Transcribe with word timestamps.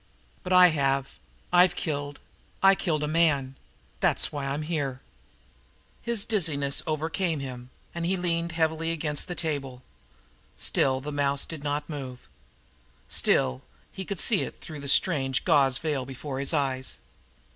But 0.41 0.51
I 0.51 0.69
have 0.69 1.19
I've 1.53 1.75
killed. 1.75 2.19
I 2.63 2.73
killed 2.73 3.03
a 3.03 3.07
man. 3.07 3.55
That's 3.99 4.31
why 4.31 4.47
I'm 4.47 4.63
here." 4.63 4.99
His 6.01 6.25
dizziness 6.25 6.81
almost 6.81 6.87
overcame 7.03 7.39
him, 7.39 7.69
and 7.93 8.03
he 8.03 8.17
leaned 8.17 8.53
heavily 8.53 8.91
against 8.93 9.27
the 9.27 9.35
table. 9.35 9.83
Still 10.57 11.01
the 11.01 11.09
little 11.11 11.17
mouse 11.17 11.45
did 11.45 11.63
not 11.63 11.87
move. 11.87 12.27
Still 13.09 13.61
he 13.91 14.03
could 14.03 14.19
see 14.19 14.41
it 14.41 14.59
through 14.59 14.79
the 14.79 14.87
strange 14.87 15.45
gauze 15.45 15.77
veil 15.77 16.03
before 16.07 16.39
his 16.39 16.51
eyes. 16.51 16.95